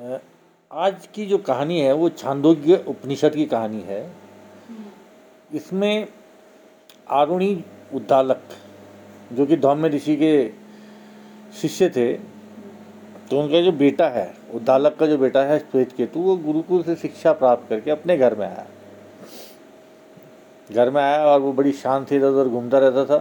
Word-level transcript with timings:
आज 0.00 1.06
की 1.14 1.24
जो 1.26 1.38
कहानी 1.38 1.80
है, 1.80 1.92
वो 1.92 2.08
छांदोग्य 2.10 2.76
उपनिषद 2.88 3.34
की 3.34 3.44
कहानी 3.46 3.80
है। 3.80 4.00
इसमें 5.50 6.06
आरुणी 7.10 7.64
उद्दालक, 7.94 8.42
जो 9.32 9.46
कि 9.46 9.56
धौम्य 9.56 9.88
ऋषि 9.88 10.14
के 10.16 10.32
शिष्य 11.60 11.88
थे 11.88 12.12
तो 13.30 13.40
उनका 13.40 13.60
जो 13.60 13.72
बेटा 13.72 14.08
है, 14.08 14.32
उद्दालक 14.54 14.96
का 14.96 15.06
जो 15.06 15.18
बेटा 15.18 15.42
है, 15.42 15.58
श्वेत 15.60 15.92
केतु, 15.92 16.20
वो 16.20 16.36
गुरुकुल 16.36 16.82
से 16.82 16.94
शिक्षा 16.96 17.32
प्राप्त 17.32 17.68
करके 17.68 17.90
अपने 17.90 18.16
घर 18.16 18.34
में 18.34 18.46
आया। 18.46 18.66
घर 20.70 20.90
में 20.90 21.02
आया 21.02 21.24
और 21.24 21.40
वो 21.40 21.52
बड़ी 21.52 21.72
शांत 21.72 22.12
इधर 22.12 22.26
उधर 22.26 22.48
घूमता 22.48 22.78
रहता 22.78 23.04
था। 23.04 23.18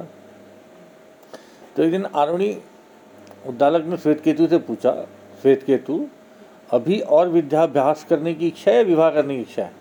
तो 1.76 1.84
एक 1.84 1.92
दिन 1.92 2.06
आरुणी 2.06 2.52
उद्दालक 3.48 3.86
ने 3.86 3.98
श्वेत 3.98 4.22
केतु 4.22 4.48
से 4.48 4.58
पूछा, 4.60 4.94
श्वेत 5.42 5.64
केतु 5.64 6.06
अभी 6.70 7.00
और 7.00 7.30
विद्याभ्यास 7.30 8.06
करने 8.10 8.34
की 8.34 8.48
इच्छा 8.48 8.72
है 8.72 8.84
विवाह 8.84 9.10
करने 9.10 9.36
की 9.36 9.42
इच्छा 9.42 9.64
है? 9.64 9.72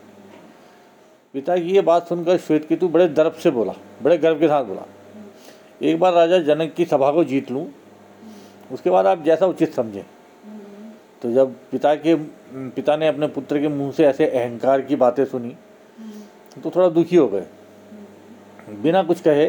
पिता 1.34 1.56
की 1.56 1.70
ये 1.70 1.80
बात 1.80 2.08
सुनकर 2.08 2.36
श्वेत 2.38 2.68
केतु 2.68 2.88
बड़े 2.88 3.08
दर्प 3.08 3.34
से 3.34 3.50
बोला, 3.50 3.72
बड़े 4.02 4.18
गर्व 4.18 4.38
के 4.38 4.48
साथ 4.48 4.64
बोला, 4.64 4.86
एक 5.82 5.98
बार 6.00 6.12
राजा 6.12 6.38
जनक 6.44 6.72
की 6.74 6.84
सभा 6.84 7.10
को 7.12 7.24
जीत 7.24 7.50
लूँ, 7.50 7.66
उसके 8.72 8.90
बाद 8.90 9.06
आप 9.06 9.22
जैसा 9.24 9.46
उचित 9.46 9.74
समझें। 9.74 10.04
तो 11.22 11.32
जब 11.32 11.54
पिता 11.70 11.94
के, 11.94 12.14
पिता 12.54 12.96
ने 12.96 13.08
अपने 13.08 13.26
पुत्र 13.28 13.60
के 13.60 13.68
मुँह 13.68 13.92
से 13.92 14.04
ऐसे 14.06 14.26
अहंकार 14.26 14.80
की 14.80 14.96
बातें 14.96 15.24
सुनी 15.24 15.54
तो 16.62 16.70
थोड़ा 16.70 16.88
दुखी 16.88 17.16
हो 17.16 17.26
गए। 17.28 17.46
बिना 18.82 19.02
कुछ 19.02 19.20
कहे, 19.20 19.46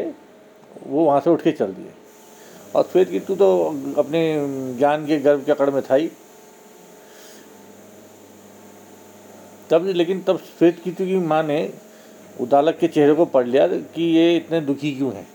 वो 0.86 1.04
वहाँ 1.04 1.20
से 1.20 1.30
उठ 1.30 1.42
के 1.42 1.52
चल 1.52 1.72
दिए। 1.72 1.92
और 2.76 2.82
श्वेत 2.82 3.10
केतु 3.10 3.34
तो 3.36 3.48
अपने 3.98 4.20
ज्ञान 4.78 5.06
के 5.06 5.18
गर्व 5.18 5.40
के 5.40 5.52
अकड़ 5.52 5.70
में 5.70 5.82
था 5.82 5.94
ही। 5.94 6.10
तब 9.70 9.86
लेकिन 9.86 10.20
तब 10.26 10.38
श्वेत 10.58 10.80
केतु 10.84 11.04
की 11.06 11.16
माँ 11.26 11.42
ने 11.42 11.58
उदालक 12.40 12.78
के 12.78 12.88
चेहरे 12.88 13.14
को 13.14 13.24
पढ़ 13.26 13.46
लिया 13.46 13.66
कि 13.66 14.02
ये 14.16 14.36
इतने 14.36 14.60
दुखी 14.60 14.90
क्यों 14.92 15.12
हैं? 15.14 15.26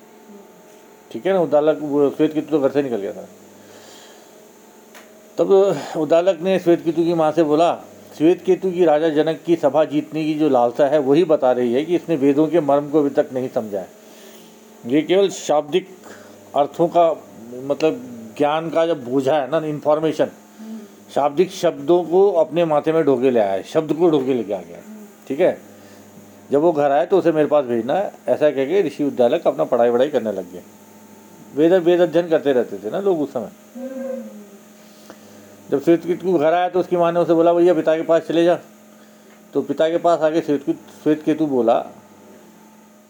ठीक 1.11 1.25
है 1.25 1.33
ना? 1.33 1.39
उदालक 1.39 1.79
श्वेत 2.17 2.33
केतु 2.33 2.51
तो 2.51 2.59
घर 2.59 2.71
से 2.71 2.83
निकल 2.83 2.97
गया 2.97 3.13
था। 3.13 3.27
तब 5.37 5.51
उदालक 5.97 6.41
ने 6.41 6.57
श्वेत 6.59 6.83
केतु 6.83 7.03
की 7.03 7.13
माँ 7.13 7.31
से 7.31 7.43
बोला 7.43 7.73
श्वेत 8.17 8.43
केतु 8.43 8.71
की 8.71 8.85
राजा 8.85 9.09
जनक 9.11 9.39
की 9.45 9.55
सभा 9.55 9.83
जीतने 9.85 10.23
की 10.25 10.33
जो 10.33 10.49
लालसा 10.49 10.87
है, 10.87 10.99
वही 10.99 11.23
बता 11.25 11.51
रही 11.51 11.73
है 11.73 11.83
कि 11.85 11.95
इसने 11.95 12.15
वेदों 12.15 12.47
के 12.47 12.59
मर्म 12.61 12.89
को 12.89 12.99
अभी 12.99 13.09
तक 13.11 13.29
नहीं 13.33 13.49
समझा 13.49 13.79
है। 13.79 13.87
ये 14.87 15.01
केवल 15.01 15.29
शाब्दिक 15.29 15.87
अर्थों 16.55 16.87
का 16.87 17.09
मतलब 17.65 18.01
ज्ञान 18.37 18.69
का 18.69 18.85
जब 18.85 19.03
बोझा 19.05 19.37
है 19.37 19.49
ना 19.51 19.57
इन्फॉर्मेशन 19.67 20.29
शाब्दिक 21.15 21.51
शब्दों 21.51 22.03
को 22.03 22.31
अपने 22.33 22.65
माथे 22.65 22.91
में 22.93 23.03
ढोके 23.05 23.29
ले 23.31 23.39
आया 23.39 23.61
शब्द 23.63 23.93
को 23.93 24.09
ढोके 24.09 24.33
लेके 24.33 24.53
आ 24.53 24.59
गया। 24.59 24.79
ठीक 25.27 25.39
है? 25.39 25.57
जब 26.51 26.61
वो 26.61 26.71
घर 26.71 26.91
आए 26.91 27.05
तो 27.05 27.17
उसे 27.17 27.31
मेरे 27.31 27.47
पास 27.47 27.65
भेजना 27.65 27.93
है। 27.93 28.11
ऐसा 28.27 28.49
कह 28.51 28.65
के 28.65 28.81
ऋषि 28.81 29.03
उद्यालक 29.03 29.47
अपना 29.47 29.63
पढ़ाई 29.63 29.89
वढ़ाई 29.89 30.09
करने 30.09 30.31
लग 30.31 30.51
गए 30.53 30.61
वेद 31.55 31.73
वेद 31.73 32.01
अध्ययन 32.01 32.27
करते 32.29 32.53
रहते 32.53 32.77
थे 32.77 32.91
ना 32.91 32.99
लोग 32.99 33.21
उस 33.21 33.31
समय। 33.33 33.49
जब 35.71 35.83
श्वेत 35.83 36.05
केतु 36.05 36.37
घर 36.37 36.53
आया 36.53 36.67
तो 36.69 36.79
उसकी 36.79 36.97
माँ 36.97 37.11
ने 37.11 37.19
उसे 37.19 37.33
बोला, 37.33 37.53
भैया, 37.53 37.73
पिता 37.73 37.95
के 37.95 38.01
पास 38.01 38.21
चले 38.21 38.43
जा। 38.45 38.59
तो 39.53 39.61
पिता 39.61 39.89
के 39.89 39.97
पास 39.97 40.19
आके 40.19 40.41
श्वेत 40.41 40.65
श्वेत 41.03 41.23
केतु 41.23 41.45
बोला, 41.47 41.79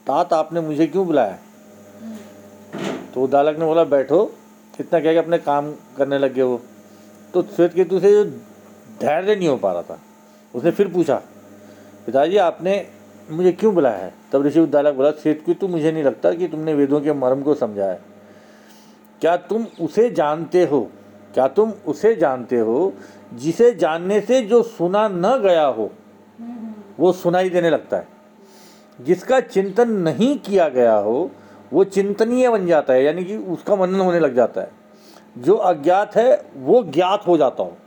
तात, 0.07 0.33
आपने 0.33 0.61
मुझे 0.61 0.87
क्यों 0.87 1.05
बुलाया? 1.07 1.37
तो 3.13 3.23
उदालक 3.23 3.59
ने 3.59 3.65
बोला, 3.65 3.83
बैठो। 3.83 4.31
इतना 4.79 4.99
कह 4.99 5.11
के 5.13 5.17
अपने 5.17 5.37
काम 5.37 5.73
करने 5.97 6.17
लग 6.17 6.33
गए 6.33 6.41
वो। 6.41 6.61
तो 7.35 7.41
श्वेत 7.43 7.73
केतु 7.73 7.99
से 7.99 8.11
जो 8.11 8.23
धैर्य 9.01 9.35
नहीं 9.35 9.47
हो 9.47 9.57
पा 9.57 9.71
रहा 9.71 9.81
था, 9.81 9.99
उसने 10.55 10.71
फिर 10.71 10.87
पूछा, 10.87 11.15
पिताजी, 12.05 12.37
आपने 12.37 12.87
मुझे 13.31 13.51
क्यों 13.51 13.73
बुलाया 13.73 13.97
है? 13.97 14.13
तब 14.31 14.45
ऋषि 14.45 14.59
उद्दालक 14.59 14.93
बोला 14.93 15.11
श्वेत 15.11 15.41
केतु 15.45 15.67
मुझे 15.67 15.91
नहीं 15.91 16.03
लगता 16.03 16.31
कि 16.31 16.47
तुमने 16.47 16.73
वेदों 16.73 17.01
के 17.01 17.13
मर्म 17.13 17.41
को 17.41 17.55
समझा 17.55 17.85
है। 17.85 17.99
क्या 19.21 19.37
तुम 19.37 19.65
उसे 19.81 20.09
जानते 20.11 20.65
हो? 20.65 20.91
क्या 21.33 21.47
तुम 21.47 21.73
उसे 21.87 22.15
जानते 22.15 22.59
हो 22.59 22.93
जिसे 23.33 23.71
जानने 23.75 24.21
से 24.21 24.41
जो 24.41 24.63
सुना 24.63 25.07
न 25.07 25.41
गया 25.41 25.65
हो, 25.65 25.91
वो 26.99 27.11
सुनाई 27.13 27.49
देने 27.49 27.69
लगता 27.69 27.97
है? 27.97 28.07
जिसका 29.01 29.39
चिंतन 29.39 29.91
नहीं 29.91 30.37
किया 30.39 30.69
गया 30.69 30.95
हो, 30.95 31.31
वो 31.73 31.83
चिंतनीय 31.83 32.49
बन 32.49 32.67
जाता 32.67 32.93
है, 32.93 33.03
यानी 33.03 33.23
कि 33.23 33.37
उसका 33.37 33.75
मनन 33.75 33.99
होने 33.99 34.19
लग 34.19 34.35
जाता 34.35 34.61
है। 34.61 34.84
जो 35.37 35.55
अज्ञात 35.55 36.15
है, 36.15 36.45
वो 36.55 36.83
ज्ञात 36.83 37.27
हो 37.27 37.37
जाता 37.37 37.63
हो। 37.63 37.77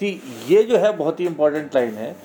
कि 0.00 0.22
ये 0.48 0.62
जो 0.62 0.76
है 0.76 0.96
बहुत 0.96 1.20
ही 1.20 1.26
इंपॉर्टेंट 1.26 1.74
लाइन 1.74 1.94
है। 1.94 2.16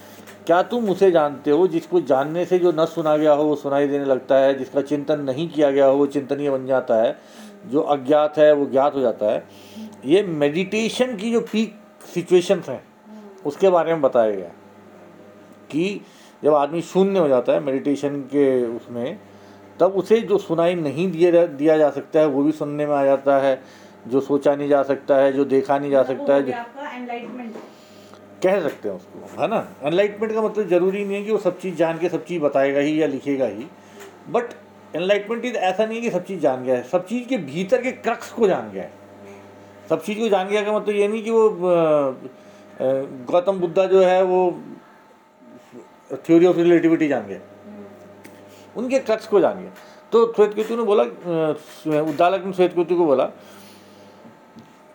क्या 0.46 0.64
तुम 0.64 0.90
उसे 0.90 1.12
जानते 1.12 1.52
हो 1.52 1.68
जिसको 1.68 2.02
जानने 2.02 2.46
से 2.46 2.60
जो 2.60 2.72
न 2.72 2.86
सुना 2.86 3.18
गया 3.18 3.34
हो, 3.34 3.44
वो 3.44 3.56
सुनाई 3.56 3.88
देने 3.88 4.06
लगता 4.06 4.36
है, 4.36 4.58
जिसका 4.58 4.82
चिंतन 4.82 5.20
नहीं 5.20 5.50
किया 5.50 5.72
गया 5.72 5.86
हो, 5.86 5.98
वो 5.98 6.06
चिंतनीय 6.06 6.50
बन 6.50 6.66
जाता 6.66 6.96
है। 6.96 7.20
जो 7.66 7.82
अज्ञात 7.82 8.38
है, 8.38 8.54
वो 8.54 8.66
ज्ञात 8.66 8.96
हो 8.96 9.02
जाता 9.02 9.26
है। 9.26 9.48
ये 10.06 10.24
मेडिटेशन 10.24 11.16
की 11.16 11.32
जो 11.32 11.42
पीक 11.42 11.76
सिचुएशंस 12.14 12.70
हैं, 12.70 12.84
उसके 13.46 13.70
बारे 13.70 13.94
में 13.94 14.02
बताया 14.02 14.32
गया 14.32 14.50
कि 15.72 16.02
जब 16.44 16.54
आदमी 16.54 16.82
शून्य 16.82 17.20
हो 17.20 17.28
जाता 17.28 17.54
है 17.54 17.60
मेडिटेशन 17.60 18.22
के 18.22 18.76
उसमें, 18.76 19.20
तब 19.80 19.92
उसे 19.92 20.22
जो 20.22 20.38
सुनाई 20.38 20.76
नहीं 20.76 21.12
दिया 21.12 21.46
दिया 21.46 21.78
जा 21.78 21.90
सकता 21.90 22.20
है, 22.20 22.26
वो 22.26 22.44
भी 22.44 22.52
सुनने 22.52 22.86
में 22.86 22.96
आ 22.96 23.06
जाता 23.06 23.38
है। 23.38 23.62
जो 24.08 24.20
सोचा 24.22 24.56
नहीं 24.56 24.70
जा 24.70 24.82
सकता 24.84 25.16
है 25.16 25.32
जो 25.34 25.46
देखा 25.46 25.78
नहीं 25.80 25.92
जा 25.92 26.04
सकता 26.04 26.34
है 26.34 26.44
जो 26.44 26.54
कह 28.44 28.62
सकते 28.62 28.90
हैं 28.90 28.96
उसको 28.96 29.42
है 29.42 29.48
ना? 29.48 29.68
एनलाइटमेंट 29.84 30.34
का 30.34 30.42
मतलब 30.42 30.68
ज़रूरी 30.68 31.04
नहीं 31.06 31.16
है 31.16 31.24
कि 31.24 31.32
वो 31.32 31.38
सब 31.40 31.60
चीज़ 31.60 31.76
जान 31.76 31.98
के 31.98 32.10
सब 32.10 32.24
चीज़ 32.26 32.42
बताएगा 32.42 32.80
ही 32.80 33.02
या 33.02 33.08
लिखेगा 33.08 33.46
ही। 33.46 33.66
बट 34.30 34.54
एनलाइटमेंट 34.96 35.46
इज़ 35.46 35.56
ऐसा 35.56 35.86
नहीं 35.86 35.98
है 35.98 36.02
कि 36.04 36.10
सब 36.12 36.24
चीज़ 36.26 36.40
जान 36.42 36.64
गया 36.64 36.76
है 36.76 36.84
सब 36.84 37.06
चीज़ 37.08 37.28
के 37.28 37.38
भीतर 37.52 37.82
के 37.82 37.92
क्रक्स 37.92 38.32
को 38.32 38.48
जान 38.48 38.72
गया 38.72 38.84
है। 38.84 38.92
सब 39.90 40.02
चीज़ 40.04 40.20
को 40.20 40.30
जान 40.30 40.48
गया 40.48 40.62
का 40.62 40.72
मतलब 40.72 40.96
ये 40.96 41.08
नहीं 41.08 41.24
कि 41.24 41.32
वो 41.32 41.50
गौतम 43.30 43.60
बुद्धा 43.60 43.86
जो 43.86 44.02
है 44.02 44.24
वो 44.24 44.52
थ्योरी 46.26 46.46
ऑफ़ 46.46 46.58
रिलेटिविटी 46.58 47.08
जान 47.08 47.28
गया। 47.28 47.40
उनके 48.76 49.00
क्रक्स 49.00 49.28
को 49.28 49.40
जान 49.40 49.62
गया। 49.62 49.72
तो 50.12 50.26
श्वेत 50.36 50.54
केतु 50.54 50.76
ने 50.76 50.84
बोला 50.84 51.04
उद्दालक 52.02 52.46
ने 52.46 52.54
श्वेत 52.54 52.74
केतु 52.74 52.96
को 52.96 53.06
बोला 53.06 53.26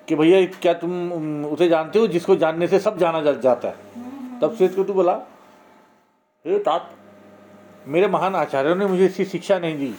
कि 0.09 0.15
भैया 0.15 0.45
क्या 0.63 0.73
तुम 0.75 1.45
उसे 1.45 1.69
जानते 1.69 1.99
हो 1.99 2.07
जिसको 2.07 2.37
जानने 2.37 2.67
से 2.69 2.79
सब 2.79 2.99
जाना 2.99 3.21
जा, 3.23 3.33
जाता 3.33 3.69
है? 3.69 3.75
तब 4.41 4.55
श्वेत 4.57 4.75
केतु 4.77 4.93
बोला 4.93 5.13
हे 6.45 6.59
तात 6.59 6.91
मेरे 7.89 8.09
महान 8.09 8.35
आचार्यों 8.35 8.75
ने 8.77 8.87
मुझे 8.87 9.05
इसकी 9.07 9.25
शिक्षा 9.25 9.59
नहीं 9.59 9.79
दी। 9.79 9.95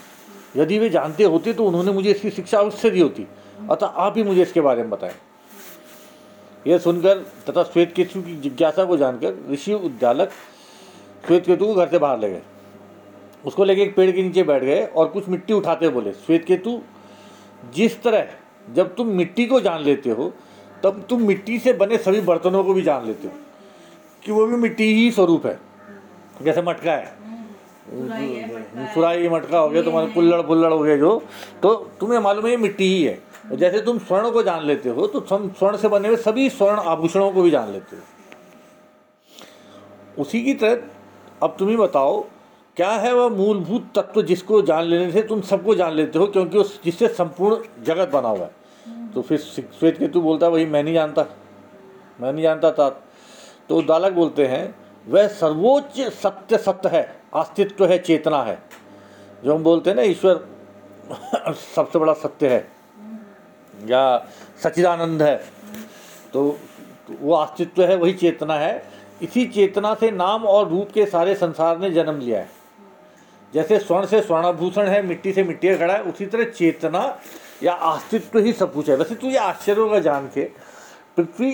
यदि 0.56 0.80
वे 0.80 0.90
जानते 0.90 1.24
होते 1.24 1.54
तो 1.54 1.66
उन्होंने 1.66 1.92
मुझे 1.92 2.10
इसकी 2.12 2.30
शिक्षा 2.32 2.60
अवश्य 2.60 2.90
दी 2.90 3.02
होती। 3.02 3.28
अतः 3.72 3.86
आप 3.86 4.18
ही 4.18 4.24
मुझे 4.24 4.42
इसके 4.42 4.62
बारे 4.62 4.82
में 4.82 4.90
बताएँ। 4.90 5.14
यह 6.68 6.78
सुनकर 6.78 7.18
तथा 7.50 7.64
श्वेत 7.64 7.94
केतु 7.94 8.22
की 8.22 8.36
जिज्ञासा 8.36 8.84
को 8.86 8.98
जानकर 8.98 9.36
ऋषि 9.52 9.74
उद्यालक 9.74 10.32
श्वेत 11.28 11.46
केतु 11.46 11.66
को 11.66 11.74
घर 11.74 11.88
से 11.88 12.00
बाहर 12.00 12.20
ले 12.20 12.30
गए। 12.30 12.42
उसको 13.46 13.64
लेके 13.64 13.82
एक 13.82 13.96
पेड़ 13.96 14.12
के 14.12 14.24
नीचे 14.24 14.44
बैठ 14.44 14.64
गए 14.64 14.86
और 14.86 15.08
कुछ 15.08 15.30
मिट्टी 15.30 15.54
उठाते 15.54 15.90
बोले 15.90 16.12
श्वेत 16.16 16.46
केतु 16.46 16.80
जिस 17.76 18.02
तरह 18.04 18.28
जब 18.68 18.96
तुम 18.96 19.08
मिट्टी 19.08 19.46
को 19.46 19.60
जान 19.62 19.82
लेते 19.84 20.10
हो 20.10 20.32
तब 20.84 21.06
तुम 21.10 21.22
मिट्टी 21.22 21.60
से 21.60 21.74
बने 21.74 21.98
सभी 21.98 22.22
बर्तनों 22.22 22.64
को 22.64 22.74
भी 22.74 22.82
जान 22.82 23.06
लेते 23.06 23.28
हो 23.28 23.34
कि 24.24 24.32
वो 24.32 24.46
भी 24.48 24.56
मिट्टी 24.56 24.94
ही 24.94 25.12
स्वरूप 25.12 25.46
है। 25.46 25.60
जैसे 26.42 26.62
मटका 26.62 26.92
है। 26.92 27.16
सुराई 28.94 29.30
मटका 29.30 29.60
हो। 29.60 29.70
गया 29.70 29.82
तुम्हारे 29.82 30.08
कुल्लड़ 30.08 30.42
पुल्लड़ 30.42 30.72
हो 30.74 30.80
गए 30.80 30.98
जो। 30.98 31.22
तो 31.64 31.74
तुम्हें 32.00 32.20
मालूम 32.20 32.46
है 32.46 32.52
ये 32.52 32.58
मिट्टी 32.58 32.86
ही 32.86 33.04
है। 33.04 33.58
जैसे 33.58 33.82
तुम 33.82 33.98
स्वर्ण 34.00 34.32
को 34.32 34.44
जान 34.44 34.66
लेते 34.66 34.90
हो 34.90 35.08
तो 35.08 35.20
तुम 35.22 35.50
स्वर्ण 35.50 35.78
से 35.78 35.88
बने 35.88 36.08
हुए 36.08 36.18
सभी 36.18 36.50
स्वर्ण 36.50 36.80
आभूषणों 36.80 37.32
को 37.32 37.42
भी 37.42 37.52
जान 37.52 37.72
लेते 37.72 37.96
हो। 37.96 38.02
उसी 40.22 40.42
की 40.44 40.54
तरह 40.54 40.82
अब 41.44 41.56
तुम 41.60 41.70
ही 41.70 41.76
बताओ 41.78 42.26
क्या 42.78 42.90
है 42.92 43.14
वह 43.14 43.30
मूलभूत 43.30 43.90
तत्व 43.96 44.22
जिसको 44.22 44.62
जान 44.62 44.84
लेने 44.84 45.12
से 45.12 45.22
तुम 45.22 45.42
सबको 45.42 45.76
जान 45.76 45.94
लेते 45.94 46.20
हो, 46.20 46.26
क्योंकि 46.28 46.58
उस 46.58 46.80
जिससे 46.84 47.08
संपूर्ण 47.08 47.84
जगत 47.84 48.10
बना 48.10 48.30
हुआ 48.30 48.46
है। 48.46 49.12
तो 49.14 49.22
फिर 49.22 49.38
श्वेत 49.38 49.98
केतु 49.98 50.22
बोलता 50.22 50.46
है, 50.46 50.52
वही 50.52 50.66
मैं 50.66 50.84
नहीं 50.84 50.94
जानता। 50.94 51.26
मैं 52.22 52.34
नहीं 52.34 52.44
जानता 52.44 52.72
था 52.72 52.90
तो 53.70 53.82
दालक 53.82 54.14
बोलते 54.14 54.46
हैं, 54.48 54.76
वह 55.08 55.28
सर्वोच्च 55.28 56.00
सत्य 56.14 56.58
सत्य 56.58 56.90
है, 56.90 57.02
अस्तित्व 57.34 57.86
है, 57.86 57.98
चेतना 58.00 58.42
है। 58.44 58.58
जो 59.44 59.56
हम 59.56 59.64
बोलते 59.64 59.90
हैं 59.90 59.98
ना, 59.98 60.04
ईश्वर 60.04 60.48
सबसे 61.76 62.00
बड़ा 62.00 62.14
सत्य 62.14 62.50
है, 62.50 62.68
या 63.86 64.28
सचिदानंद 64.64 65.22
है। 65.22 65.36
तो 66.34 66.58
वो 67.22 67.34
अस्तित्व 67.34 67.84
है, 67.84 67.96
वही 67.96 68.14
चेतना 68.14 68.54
है। 68.54 68.84
इसी 69.22 69.46
चेतना 69.46 69.94
से 69.94 70.12
नाम 70.12 70.46
और 70.46 70.70
रूप 70.70 70.92
के 70.92 71.06
सारे 71.06 71.36
संसार 71.36 71.80
ने 71.80 71.92
जन्म 71.92 72.20
लिया 72.20 72.40
है। 72.40 72.57
जैसे 73.54 73.80
स्वर्ण 73.80 74.06
से 74.06 74.22
स्वर्णाभूषण 74.22 74.88
है 74.88 75.02
मिट्टी 75.08 75.34
से 75.34 75.44
मिट्टी 75.44 75.68
का 75.70 75.76
खड़ा 75.78 75.94
है 75.94 76.02
उसी 76.04 76.26
तरह 76.26 76.44
चेतना 76.52 77.02
या 77.64 77.74
अस्तित्व 77.74 78.40
ही 78.40 78.54
सब 78.54 78.74
कुछ 78.74 78.90
है। 78.90 78.96
वैसे 78.96 79.16
तो 79.16 79.28
ये 79.28 79.38
आश्चर्य 79.38 79.82
होगा 79.82 80.00
जान 80.00 80.28
के 80.28 80.44
पृथ्वी 81.18 81.52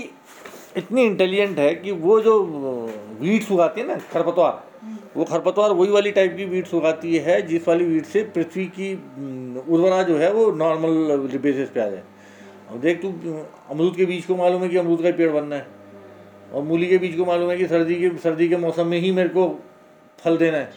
इतनी 0.78 1.04
इंटेलिजेंट 1.04 1.60
है 1.60 1.74
कि 1.76 1.92
वो 1.92 2.20
जो 2.22 2.42
वीड्स 3.20 3.52
उगाती 3.52 3.82
है 3.82 3.88
ना 3.88 3.98
खरपतवार 4.14 4.64
वो 5.16 5.24
खरपतवार 5.24 5.72
वही 5.72 5.92
वाली 5.92 6.12
टाइप 6.12 6.36
की 6.38 6.46
वीड्स 6.46 6.74
उगाती 6.74 7.18
है 7.18 7.42
जिस 7.48 7.68
वाली 7.68 7.86
वीड 7.86 8.06
से 8.06 8.24
पृथ्वी 8.36 8.66
की 8.68 8.92
हम्म, 8.92 9.60
उर्वरा 9.60 10.02
जो 10.04 10.18
है 10.18 10.32
वो 10.34 10.52
नॉर्मल 10.52 11.38
बेसिस 11.38 11.70
पे 11.70 11.82
आ 11.82 11.88
जाए। 11.90 12.04
अब 12.72 12.80
देख 12.82 13.02
तू 13.02 13.12
अमरूद 13.72 13.96
के 13.96 14.06
बीज 14.06 14.26
को 14.26 14.36
मालूम 14.36 14.62
है 14.64 14.70
कि 14.70 14.78
अमरूद 14.78 15.02
का 15.02 15.12
पेड़ 15.12 15.32
बनना 15.32 15.56
है? 15.56 15.68
और 16.54 16.64
मूली 16.64 16.88
के 16.88 16.98
बीज 16.98 17.16
को 17.18 17.26
मालूम 17.26 17.50
है 17.52 17.58
कि 17.58 17.68
सर्दी 17.68 17.96
के 17.96 18.10
सर्दी 18.24 18.48
के 18.50 18.58
मौसम 18.58 18.88
में 18.88 18.98
ही 19.00 19.12
मेरे 19.12 19.30
को 19.30 19.48
फल 20.20 20.38
देना 20.38 20.58
है। 20.58 20.72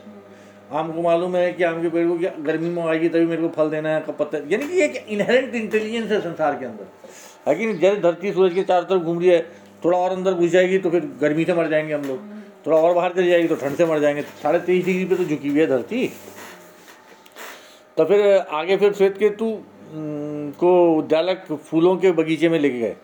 आम 0.71 0.91
को 0.93 1.03
मालूम 1.03 1.37
है 1.37 1.53
कि 1.53 1.63
आम 1.65 1.81
के 1.83 1.89
पेड़ 1.89 2.07
को 2.09 2.19
क्या 2.19 2.31
गर्मी 2.45 2.69
में 2.69 2.83
आएगी, 2.83 3.09
तभी 3.09 3.27
मेरे 3.27 3.43
को 3.43 3.49
फल 3.49 3.69
देना 3.71 3.89
है 3.89 4.01
पत्ता 4.09 4.39
यानी 4.51 4.67
कि 4.69 4.81
एक 4.83 5.05
इनहेरेंट 5.09 5.55
इंटेलिजेंस 5.55 6.11
है 6.11 6.21
संसार 6.21 6.59
के 6.59 6.65
अंदर। 6.67 6.87
है 7.49 7.55
कि 7.55 7.73
जैसे 7.75 8.01
धरती 8.01 8.33
सूरज 8.33 8.55
के 8.55 8.63
चारों 8.63 8.85
तरफ़ 8.85 9.03
घूम 9.03 9.19
रही 9.19 9.29
है, 9.29 9.41
थोड़ा 9.85 9.99
और 9.99 10.13
अंदर 10.13 10.35
घुस 10.35 10.51
जाएगी 10.51 10.79
तो 10.79 10.91
फिर 10.91 11.09
गर्मी 11.21 11.45
से 11.45 11.55
मर 11.55 11.69
जाएँगे 11.69 11.95
हम 11.95 12.03
लोग। 12.03 12.35
थोड़ा 12.67 12.79
और 12.79 12.95
बाहर 12.95 13.13
चली 13.13 13.29
जाएगी 13.29 13.49
तो 13.49 13.55
ठंड 13.57 13.77
से 13.77 13.87
मर 13.87 13.99
जाएँगे। 14.01 14.23
साढ़े 14.43 14.59
तेईस 14.61 14.85
डिग्री 14.85 15.05
पे 15.05 15.17
तो 15.17 15.25
झुकी 15.25 15.49
हुई 15.49 15.61
है 15.61 15.67
धरती। 15.67 16.07
तो 17.97 18.05
फिर 18.05 18.37
आगे 18.37 18.77
फिर 18.77 18.93
श्वेत 18.93 19.19
केतु 19.19 19.57
को 20.61 20.73
उद्यालक 20.95 21.47
फूलों 21.65 21.97
के 21.97 22.13
बगीचे 22.13 22.49
में 22.49 22.59
लेके 22.59 22.79
गए। 22.79 22.97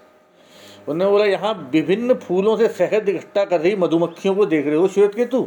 उन्होंने 0.89 1.11
बोला, 1.13 1.25
यहाँ 1.25 1.71
विभिन्न 1.73 2.15
फूलों 2.15 2.57
से 2.57 2.69
शहद 2.69 3.09
इकट्ठा 3.09 3.45
कर 3.45 3.61
रही 3.61 3.77
मधुमक्खियों 3.77 4.35
को 4.35 4.47
देख 4.47 4.67
रहे 4.67 4.77
हो 4.77 4.89
श्वेत 4.89 5.15
केतु 5.15 5.47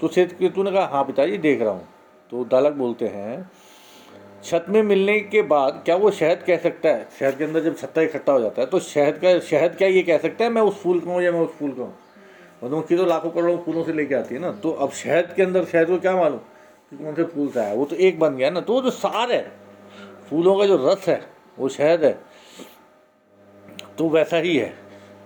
तो 0.00 0.08
श्वेत 0.08 0.32
केतु 0.38 0.62
ने 0.62 0.70
कहा 0.72 0.86
हाँ 0.86 1.04
पिताजी, 1.04 1.36
देख 1.38 1.60
रहा 1.60 1.70
हूँ। 1.70 1.88
तो 2.32 2.44
दालक 2.46 2.72
बोलते 2.74 3.06
हैं, 3.06 3.50
छत 4.44 4.64
में 4.68 4.82
मिलने 4.82 5.18
के 5.20 5.42
बाद 5.44 5.80
क्या 5.84 5.96
वो 5.96 6.10
शहद 6.12 6.42
कह 6.46 6.56
सकता 6.58 6.88
है? 6.88 7.06
शहद 7.18 7.36
के 7.38 7.44
अंदर 7.44 7.62
जब 7.62 7.76
छत्ता 7.76 8.02
इकट्ठा 8.02 8.32
हो 8.32 8.40
जाता 8.40 8.60
है 8.62 8.66
तो 8.68 8.78
शहद 8.80 9.18
का 9.18 9.38
शहद 9.40 9.76
क्या 9.76 9.88
ये 9.88 10.02
कह 10.02 10.18
सकता 10.18 10.44
है, 10.44 10.50
मैं 10.50 10.62
उस 10.62 10.82
फूल 10.82 11.00
का 11.00 11.10
हूँ 11.10 11.22
या 11.22 11.32
मैं 11.32 11.40
उस 11.40 11.54
फूल 11.58 11.70
का 11.70 11.82
हूँ? 11.82 11.94
मधुमक्खी 12.64 12.96
तो 12.96 13.06
लाखों 13.06 13.30
करोड़ों 13.30 13.56
फूलों 13.64 13.84
से 13.84 13.92
लेके 13.92 14.14
आती 14.14 14.34
है 14.34 14.40
ना। 14.40 14.50
तो 14.52 14.70
अब 14.72 14.90
शहद 14.94 15.32
के 15.36 15.42
अंदर 15.42 15.64
शहद 15.64 15.88
को 15.88 15.98
क्या 15.98 16.14
मालूम 16.16 16.38
कि 16.90 16.96
कौन 16.96 17.14
से 17.14 17.24
फूल 17.24 17.48
से 17.48 17.60
आया 17.60 17.72
वो 17.74 17.84
तो 17.84 17.96
एक 17.96 18.18
बन 18.20 18.36
गया 18.36 18.50
ना। 18.50 18.60
तो 18.60 18.72
वो 18.72 18.82
जो 18.82 18.90
सार 18.92 19.32
है, 19.32 19.42
फूलों 20.30 20.56
का 20.58 20.66
जो 20.66 20.76
रस 20.86 21.08
है, 21.08 21.20
वो 21.58 21.68
शहद 21.68 22.04
है। 22.04 22.18
तो 23.98 24.08
वैसा 24.08 24.36
ही 24.38 24.56
है। 24.56 24.72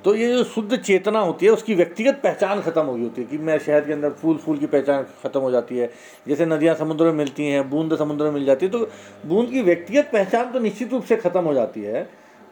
तो 0.05 0.15
ये 0.15 0.29
जो 0.29 0.45
शुद्ध 0.45 0.77
चेतना 0.77 1.21
होती 1.21 1.47
है, 1.47 1.53
उसकी 1.53 1.75
व्यक्तिगत 1.75 2.21
पहचान 2.23 2.61
खत्म 2.63 2.83
हो 2.83 2.95
गई 2.95 3.03
होती 3.03 3.23
है 3.23 3.29
कि 3.29 3.39
मैं 3.39 3.59
शहर 3.59 3.85
के 3.85 3.93
अंदर 3.93 4.11
फूल 4.13 4.37
फूल 4.37 4.59
की 4.59 4.67
पहचान 4.67 5.03
खत्म 5.23 5.41
हो 5.41 5.51
जाती 5.51 5.79
है। 5.79 5.91
जैसे 6.29 6.47
नदियाँ 6.47 6.75
समुद्र 6.75 7.05
में 7.05 7.13
मिलती 7.15 7.47
हैं, 7.47 7.69
बूंद 7.71 7.97
समुद्र 7.99 8.25
में 8.25 8.31
मिल 8.33 8.45
जाती 8.45 8.67
है 8.67 8.73
तो 8.73 8.79
बूंद 9.27 9.51
की 9.51 9.63
व्यक्तिगत 9.63 10.11
पहचान 10.13 10.51
तो 10.53 10.61
निश्चित 10.61 10.93
रूप 10.93 11.05
से 11.05 11.17
खत्म 11.17 11.45
हो 11.45 11.55
जाती 11.55 11.83
है, 11.83 12.03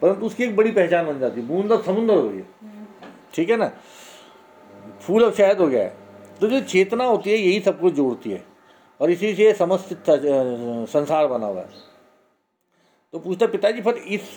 परंतु 0.01 0.25
उसकी 0.25 0.43
एक 0.43 0.55
बड़ी 0.55 0.71
पहचान 0.71 1.07
बन 1.07 1.19
जाती 1.19 1.41
है। 1.41 1.47
बूंद 1.47 1.71
और 1.71 1.81
समुद्र 1.83 2.13
हो 2.13 2.29
गई। 2.29 2.41
ठीक 3.33 3.49
है 3.49 3.57
ना? 3.57 3.71
फूल 5.01 5.23
अब 5.23 5.33
शहद 5.33 5.59
हो 5.59 5.67
गया 5.67 5.83
है। 5.83 5.93
तो 6.41 6.47
जो 6.47 6.61
चेतना 6.61 7.03
होती 7.05 7.29
है, 7.29 7.37
यही 7.37 7.59
सबको 7.59 7.89
जोड़ती 7.91 8.31
है। 8.31 8.43
और 8.99 9.11
इसी 9.11 9.33
से 9.35 9.53
समस्त 9.53 9.89
संसार 10.89 11.27
बना 11.27 11.45
हुआ 11.45 11.61
है। 11.61 11.87
तो 13.13 13.19
पूछता 13.19 13.47
पिताजी, 13.47 13.81
पर 13.81 13.93
इस 13.93 14.33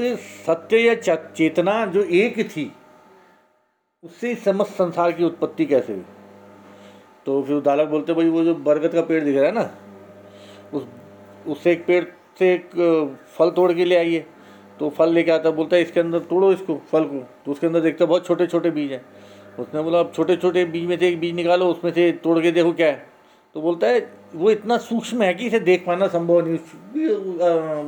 सत्य 0.47 0.79
या 0.79 0.95
चेतना 1.17 1.85
जो 1.87 2.03
एक 2.03 2.41
थी 2.47 2.73
उससे 4.03 4.35
समस्त 4.35 4.73
संसार 4.73 5.13
की 5.13 5.25
उत्पत्ति 5.25 5.65
कैसे 5.67 5.93
हुई? 5.93 6.03
तो 7.27 7.43
फिर 7.43 7.57
उदालक 7.57 7.89
बोलते, 7.89 8.15
भाई 8.15 8.29
वो 8.29 8.43
जो 8.45 8.55
बरगद 8.55 8.93
का 8.93 9.03
पेड़ 9.03 9.23
दिख 9.25 9.37
रहा 9.37 9.45
है 9.45 9.53
ना, 9.53 9.71
उस, 10.75 10.87
उससे 11.47 11.73
एक 11.73 11.85
पेड़ 11.87 12.05
से 12.39 12.53
एक 12.55 12.71
फल 13.37 13.51
तोड़ 13.51 13.73
के 13.73 13.85
ले 13.85 13.97
आइए। 13.97 14.25
तो 14.79 14.89
फल 14.91 15.13
लेके 15.13 15.31
आता, 15.31 15.51
बोलता 15.51 15.77
है, 15.77 15.83
इसके 15.83 16.01
अंदर 16.01 16.19
तोड़ो 16.19 16.53
इसको, 16.53 16.81
फल 16.93 17.05
को। 17.05 17.19
तो 17.45 17.53
उसके 17.53 17.67
अंदर 17.67 17.81
देखता, 17.81 18.07
बहुत 18.07 18.27
छोटे 18.27 18.47
छोटे 18.47 18.71
बीज 18.71 18.93
हैं। 18.93 19.05
उसने 19.59 19.83
बोला, 19.83 20.01
अब 20.01 20.13
छोटे 20.15 20.37
छोटे 20.37 20.65
बीज 20.65 20.89
में 20.89 20.99
से 20.99 21.09
एक 21.09 21.21
बीज 21.21 21.35
निकालो, 21.35 21.67
उसमें 21.67 21.93
से 21.93 22.11
तोड़ 22.25 22.39
के 22.41 22.53
देखो 22.53 22.73
क्या 22.73 22.87
है। 22.87 23.07
तो 23.55 23.61
बोलता 23.61 23.87
है, 23.87 24.01
वो 24.35 24.51
इतना 24.51 24.79
सूक्ष्म 24.81 25.23
है 25.23 25.33
कि 25.35 25.47
इसे 25.47 25.61
देख 25.61 25.87
पाना 25.87 26.07
संभव 26.09 26.47
नहीं 26.47 26.59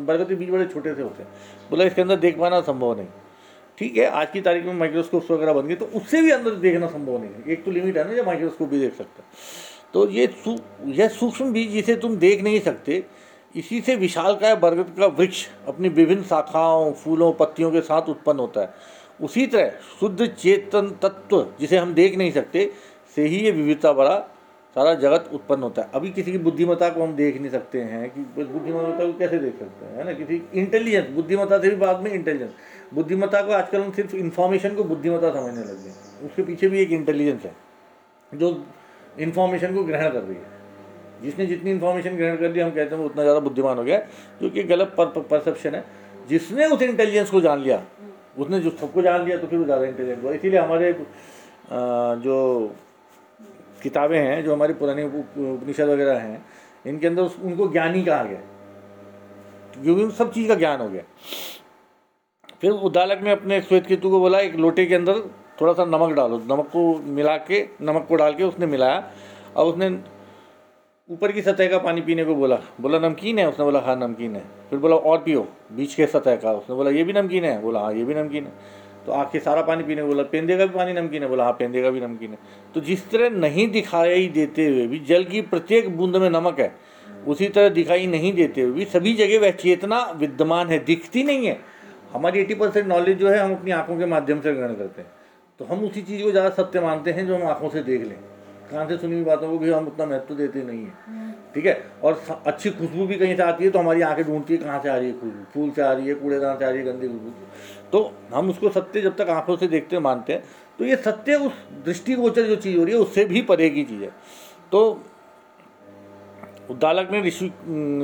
बरगद 0.07 0.29
के 0.29 0.35
बीज 0.35 0.51
बड़े 0.51 0.67
छोटे 0.67 0.95
से 0.95 1.03
होते 1.03 1.23
हैं। 1.23 1.31
बोला, 1.71 1.85
इसके 1.85 2.03
अंदर 2.03 2.17
देख 2.17 2.39
पाना 2.39 2.61
संभव 2.61 2.97
नहीं। 2.97 3.07
ठीक 3.79 3.97
है, 3.97 4.07
आज 4.07 4.29
की 4.33 4.41
तारीख 4.41 4.65
में 4.65 4.73
माइक्रोस्कोप 4.75 5.31
वगैरह 5.31 5.53
बन 5.53 5.67
गए 5.69 5.75
तो 5.75 5.85
उससे 5.95 6.21
भी 6.23 6.31
अंदर 6.31 6.55
देखना 6.57 6.87
संभव 6.89 7.19
नहीं 7.19 7.31
है। 7.31 7.53
एक 7.53 7.65
तो 7.65 7.71
लिमिट 7.71 7.97
है 7.99 8.07
ना 8.09 8.15
जो 8.15 8.25
माइक्रोस्कोप 8.25 8.69
भी 8.69 8.79
देख 8.81 8.95
सकता 8.95 9.23
तो 9.95 10.09
ये 10.11 10.29
यह 10.93 11.09
सूक्ष्म 11.11 11.53
बीज 11.53 11.71
जिसे 11.73 11.97
तुम 11.97 12.17
देख 12.19 12.43
नहीं 12.43 12.61
सकते, 12.61 13.03
इसी 13.55 13.81
से 13.81 13.95
विशाल 13.97 14.35
का 14.37 14.55
बरगद 14.57 14.95
का 14.99 15.07
वृक्ष 15.09 15.47
अपनी 15.69 15.89
विभिन्न 15.91 16.23
शाखाओं, 16.25 16.93
फूलों, 16.95 17.33
पत्तियों 17.33 17.71
के 17.71 17.81
साथ 17.83 18.09
उत्पन्न 18.09 18.39
होता 18.39 18.61
है। 18.61 18.75
उसी 19.21 19.47
तरह 19.47 19.71
शुद्ध 20.01 20.27
चेतन 20.29 20.91
तत्व 21.03 21.47
जिसे 21.61 21.77
हम 21.77 21.95
देख 21.95 22.17
नहीं 22.17 22.33
सकते, 22.33 22.71
से 23.17 23.23
ही 23.25 23.37
ये 23.37 23.51
विविधता 23.53 23.93
बड़ा 23.93 24.17
सारा 24.77 24.95
जगत 24.97 25.29
उत्पन्न 25.33 25.63
होता 25.63 25.83
है। 25.83 25.91
अभी 25.95 26.11
किसी 26.11 26.33
की 26.33 26.39
बुद्धिमत्ता 26.41 26.89
को 26.91 27.03
हम 27.03 27.15
देख 27.17 27.37
नहीं 27.37 27.51
सकते 27.51 27.81
हैं 27.81 28.09
कि 28.11 28.21
बुद्धिमत्ता 28.37 29.05
को 29.05 29.13
कैसे 29.19 29.39
देख 29.39 29.59
सकते 29.59 29.87
हैं, 29.87 29.97
है 29.97 30.05
ना? 30.05 30.13
किसी 30.15 30.43
इंटेलिजेंस 30.55 31.11
बुद्धिमत्ता 31.11 31.59
से 31.59 31.71
भी 31.71 31.77
बाद 31.77 32.01
में 32.03 32.11
इंटेलिजेंस 32.13 32.51
बुद्धिमत्ता 32.95 33.41
को 33.43 33.53
आजकल 33.53 33.81
हम 33.81 33.93
सिर्फ़ 33.93 34.15
इन्फॉर्मेशन 34.17 34.75
को 34.75 34.85
बुद्धिमत्ता 34.85 35.31
समझने 35.33 35.61
लग 35.63 35.85
गए 35.85 36.27
उसके 36.27 36.43
पीछे 36.43 36.69
भी 36.69 36.81
एक 36.81 36.93
इंटेलिजेंस 36.93 37.45
है, 37.45 37.55
जो 38.33 38.65
इन्फॉर्मेशन 39.21 39.75
को 39.75 39.85
ग्रहण 39.85 40.11
कर 40.11 40.23
रही 40.23 40.37
है। 40.37 40.53
जिसने 41.23 41.47
जितनी 41.47 41.71
इन्फॉर्मेशन 41.71 42.17
ग्रहण 42.17 42.37
कर 42.37 42.51
ली, 42.51 42.61
हम 42.61 42.71
कहते 42.71 42.95
हैं 42.95 43.03
वो 43.03 43.07
उतना 43.07 43.23
ज़्यादा 43.23 43.41
बुद्धिमान 43.41 43.79
हो 43.79 43.85
गया 43.85 43.99
जो 44.41 44.51
कि 44.51 44.63
गलत 44.65 44.95
परसेप्शन 44.99 45.75
है। 45.75 45.85
जिसने 46.29 46.67
उस 46.67 46.83
इंटेलिजेंस 46.83 47.31
को 47.31 47.41
जान 47.41 47.61
लिया, 47.61 47.83
उसने 48.39 48.61
जो 48.61 48.71
सबको 48.73 49.03
जान 49.03 49.25
लिया 49.25 49.37
तो 49.39 49.47
फिर 49.47 49.59
वो 49.59 49.65
ज़्यादा 49.65 49.87
इंटेलिजेंट 49.87 50.23
हुआ। 50.23 50.33
इसीलिए 50.33 50.59
हमारे 50.61 50.93
जो 52.21 52.75
किताबें 53.83 54.19
हैं, 54.19 54.45
जो 54.45 54.53
हमारी 54.53 54.75
पुरानी 54.75 55.03
उपनिषद 55.03 55.89
वगैरह 55.89 56.19
हैं, 56.19 56.45
इनके 56.87 57.07
अंदर 57.07 57.23
उनको 57.23 57.69
ज्ञानी 57.69 58.03
कहा 58.05 58.23
गया 58.25 58.41
क्योंकि 59.75 60.03
उन 60.03 60.11
सब 60.13 60.33
चीज़ 60.33 60.49
का 60.49 60.55
ज्ञान 60.55 60.81
हो 60.81 60.89
गया 60.89 61.03
फिर 62.61 62.71
उद्दालक 62.71 63.21
में 63.23 63.33
अपने 63.33 63.61
श्वेत 63.61 63.87
केतु 63.87 64.11
को 64.11 64.21
बोला, 64.21 64.41
एक 64.41 64.57
लोटे 64.57 64.87
के 64.87 64.95
अंदर 64.95 65.21
थोड़ा 65.61 65.73
सा 65.73 65.85
नमक 65.85 66.13
डालो। 66.13 66.37
नमक 66.51 66.67
को 66.67 67.03
मिला 67.05 67.37
के, 67.37 67.67
नमक 67.83 68.07
को 68.09 68.17
डाल 68.17 68.35
के 68.35 68.45
उसने 68.45 68.67
मिलाया 68.67 69.11
और 69.57 69.67
उसने 69.67 69.99
ऊपर 71.11 71.33
की 71.33 71.43
सतह 71.43 71.67
का 71.67 71.79
पानी 71.79 72.01
पीने 72.01 72.25
को 72.25 72.35
बोला। 72.35 72.59
बोला, 72.81 72.99
नमकीन 72.99 73.39
है? 73.39 73.49
उसने 73.49 73.65
बोला 73.65 73.81
हाँ 73.81 73.97
नमकीन 73.97 74.37
है। 74.37 74.43
फिर 74.71 74.79
बोला, 74.79 74.97
और 74.97 75.19
पियो, 75.19 75.49
बीच 75.73 75.95
के 75.95 76.07
सतह 76.07 76.37
का। 76.37 76.53
उसने 76.53 76.77
बोला, 76.77 76.91
ये 76.91 77.05
भी 77.05 77.13
नमकीन 77.13 77.45
है? 77.45 77.61
बोला 77.63 77.81
हाँ 77.81 77.93
ये 77.95 78.05
भी 78.05 78.15
नमकीन 78.15 78.45
है। 78.45 78.53
तो 79.07 79.13
आके 79.13 79.41
सारा 79.41 79.63
पानी 79.63 79.83
पीने 79.83 80.03
को 80.03 80.09
बोला, 80.09 80.23
पेंदे 80.23 80.57
का 80.57 80.67
भी 80.67 80.75
पानी 80.75 80.93
नमकीन 80.93 81.23
है? 81.23 81.29
बोला 81.29 81.45
हाँ 81.45 81.53
पेंदे 81.53 81.83
का 81.83 81.91
भी 81.91 82.01
नमकीन 82.01 82.31
है। 82.31 82.39
तो 82.75 82.81
जिस 82.81 83.11
तरह 83.11 83.31
नहीं 83.31 83.69
दिखाई 83.69 84.27
देते 84.29 84.67
हुए 84.67 84.87
भी, 84.87 84.99
जल 84.99 85.25
की 85.25 85.41
प्रत्येक 85.41 85.97
बूंद 85.97 86.17
में 86.17 86.31
नमक 86.31 86.61
है, 86.61 86.75
उसी 87.27 87.49
तरह 87.49 87.69
दिखाई 87.69 88.07
नहीं 88.07 88.33
देते 88.33 88.61
हुए 88.61 88.73
भी, 88.73 88.85
सभी 88.85 89.13
जगह 89.15 89.41
वह 89.41 89.51
चेतना 89.51 90.05
विद्यमान 90.17 90.69
है, 90.69 90.79
दिखती 90.85 91.23
नहीं 91.23 91.47
है। 91.47 91.74
हमारी 92.15 92.41
एटी 92.41 92.55
परसेंट 92.55 92.87
नॉलेज 92.87 93.19
जो 93.19 93.29
है 93.29 93.39
हम 93.39 93.55
अपनी 93.55 93.71
आँखों 93.73 93.97
के 93.99 94.07
माध्यम 94.07 94.41
से 94.41 94.55
ग्रहण 94.55 94.75
करते 94.75 95.03
हैं। 95.03 95.11
तो 95.61 95.65
हम 95.65 95.85
उसी 95.85 96.03
चीज़ 96.03 96.23
को 96.23 96.31
ज़्यादा 96.31 96.51
सत्य 96.53 96.81
मानते 96.81 97.13
हैं 97.13 97.27
जो 97.27 97.35
हम 97.37 97.47
आँखों 97.49 97.69
से 97.71 97.83
देख 97.83 98.03
लें। 98.03 98.17
कान 98.71 98.89
से 98.89 98.97
सुनी 98.99 99.15
हुई 99.15 99.25
बातों 99.25 99.51
को 99.51 99.59
भी 99.59 99.71
हम 99.71 99.87
उतना 99.87 100.07
महत्व 100.07 100.35
देते 100.35 100.63
नहीं 100.63 100.85
है। 100.85 101.33
ठीक 101.55 101.67
है? 101.67 101.75
और 102.03 102.21
अच्छी 102.47 102.71
खुशबू 102.71 103.07
भी 103.07 103.17
कहीं 103.17 103.37
से 103.37 103.43
आती 103.43 103.65
है 103.65 103.71
तो 103.71 103.79
हमारी 103.79 104.01
आँखें 104.03 104.25
ढूंढती 104.25 104.55
है 104.55 104.59
कहाँ 104.61 104.81
से 104.83 104.89
आ 104.89 104.97
रही 104.97 105.07
है 105.07 105.19
खुशबू? 105.21 105.45
फूल 105.55 105.71
से 105.71 105.83
आ 105.83 105.93
रही 105.93 106.09
है 106.09 106.15
कूड़ेदान 106.15 106.57
से 106.59 106.65
आ 106.65 106.69
रही 106.69 106.79
है 106.79 106.85
गंदी 106.85 107.09
खुशबू 107.09 107.33
तो 107.93 108.13
हम 108.35 108.51
उसको 108.51 108.71
सत्य 108.71 109.01
जब 109.01 109.17
तक 109.17 109.29
आँखों 109.31 109.57
से 109.57 109.67
देखते 109.69 109.99
मानते 110.01 110.33
हैं 110.33 110.43
तो 110.79 110.85
ये 110.85 110.97
सत्य 110.99 111.37
उस 111.37 111.53
दृष्टिगोचर 111.85 112.47
जो 112.47 112.57
चीज़ 112.57 112.79
हो 112.79 112.85
रही 112.85 112.95
है 112.95 113.01
उससे 113.01 113.25
भी 113.25 113.43
परे 113.43 113.69
की 113.71 113.85
चीज़ 113.85 114.03
है। 114.03 114.11
तो 114.73 114.81
उद्दालक 116.71 117.11
ने 117.13 117.21
ऋषि 117.23 117.53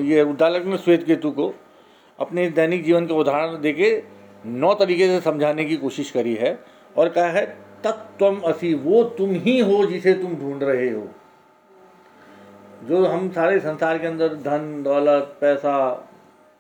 ये 0.07 0.23
उद्दालक 0.23 0.67
ने 0.67 0.79
श्वेत 0.79 1.07
केतु 1.07 1.31
को 1.31 1.52
अपने 2.21 2.49
दैनिक 2.50 2.85
जीवन 2.85 3.07
के 3.07 3.15
उदाहरण 3.15 3.61
देके 3.61 4.03
नौ 4.47 4.75
तरीके 4.75 5.07
से 5.09 5.21
समझाने 5.21 5.65
की 5.65 5.77
कोशिश 5.77 6.11
करी 6.11 6.35
है 6.35 6.59
और 6.97 7.09
कहा 7.09 7.29
है 7.29 7.45
तत्व 7.85 8.41
असी, 8.47 8.75
वो 8.75 9.03
तुम 9.19 9.31
ही 9.31 9.59
हो 9.61 9.85
जिसे 9.87 10.12
तुम 10.15 10.35
ढूंढ 10.37 10.62
रहे 10.62 10.91
हो। 10.91 11.07
जो 12.89 13.05
हम 13.07 13.31
सारे 13.31 13.59
संसार 13.61 13.99
के 13.99 14.07
अंदर 14.07 14.35
धन, 14.35 14.83
दौलत, 14.83 15.37
पैसा, 15.41 15.89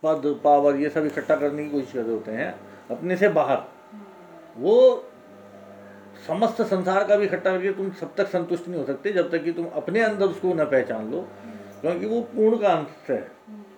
पद, 0.02 0.22
पावर, 0.44 0.76
ये 0.76 0.88
सब 0.88 1.06
इकट्ठा 1.06 1.36
करने 1.36 1.64
की 1.64 1.70
कोशिश 1.70 1.92
कर 1.92 2.00
रहे 2.00 2.12
होते 2.12 2.32
हैं, 2.32 2.54
अपने 2.90 3.16
से 3.16 3.28
बाहर। 3.28 3.62
वो 4.58 5.04
समस्त 6.26 6.62
संसार 6.62 7.04
का 7.04 7.16
भी 7.16 7.24
इकट्ठा 7.24 7.50
करके 7.50 7.72
तुम 7.72 7.90
सब 7.90 8.14
तक 8.14 8.28
संतुष्ट 8.28 8.68
नहीं 8.68 8.80
हो 8.80 8.86
सकते 8.86 9.12
जब 9.12 9.30
तक 9.30 9.44
कि 9.44 9.52
तुम 9.52 9.66
अपने 9.74 10.00
अंदर 10.00 10.26
उसको 10.26 10.54
न 10.54 10.64
पहचान 10.64 11.10
लो, 11.10 11.20
क्योंकि 11.80 12.06
वो 12.06 12.20
पूर्ण 12.20 12.58
का 12.58 12.68
अंश 12.68 13.10
है। 13.10 13.20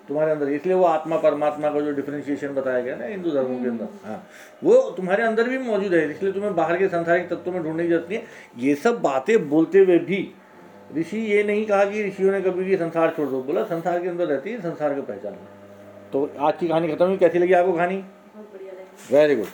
तुम्हारे 0.09 0.31
अंदर 0.33 0.49
इसलिए 0.51 0.75
वो 0.75 0.85
आत्मा 0.85 1.17
परमात्मा 1.19 1.71
का 1.71 1.81
जो 1.81 1.93
डिफ्रेंशिएशन 1.93 2.55
बताया 2.55 2.81
गया 2.81 2.97
ना 2.97 3.07
हिंदू 3.07 3.31
धर्मों 3.31 3.59
के 3.59 3.69
अंदर 3.69 3.89
हाँ 4.05 4.23
वो 4.65 4.81
तुम्हारे 4.97 5.23
अंदर 5.23 5.49
भी 5.49 5.59
मौजूद 5.61 5.95
है 5.95 6.11
इसलिए 6.11 6.33
तुम्हें 6.33 6.55
बाहर 6.57 6.79
के 6.79 6.89
संसारिक 6.89 7.29
तत्वों 7.29 7.53
में 7.55 7.63
ढूँढने 7.63 7.83
की 7.83 7.89
ज़रूरत 7.89 8.09
नहीं 8.09 8.19
है। 8.19 8.25
ये 8.59 8.75
सब 8.77 9.01
बातें 9.03 9.49
बोलते 9.49 9.79
हुए 9.79 9.99
भी 10.01 10.21
ऋषि 10.97 11.19
ये 11.19 11.43
नहीं 11.45 11.65
कहा 11.67 11.85
कि 11.85 12.03
ऋषियों 12.07 12.33
ने 12.33 12.41
कभी 12.41 12.65
भी 12.65 12.77
संसार 12.77 13.13
छोड़ 13.17 13.29
दो 13.29 13.43
बोला 13.43 13.63
संसार 13.67 14.03
के 14.03 14.09
अंदर 14.09 14.27
रहती 14.27 14.51
है 14.51 14.61
संसार 14.63 14.95
को 14.95 15.03
पहचान। 15.03 15.37
तो 16.13 16.31
आज 16.39 16.55
की 16.61 16.69
कहानी 16.69 16.89
खत्म 16.89 17.07
हुई 17.07 17.17
कैसी 17.17 17.39
लगी 17.39 17.53
आपको 17.53 17.73
कहानी? 17.73 18.05
Very 19.11 19.37
good 19.37 19.47